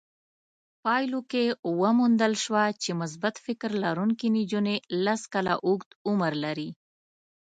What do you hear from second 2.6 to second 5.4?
چې مثبت فکر لرونکې نجونې لس